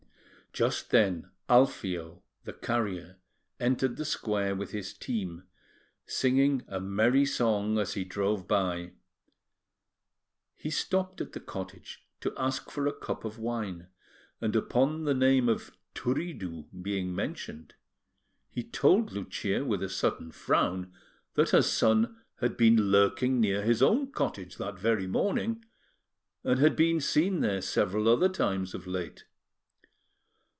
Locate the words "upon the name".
14.53-15.47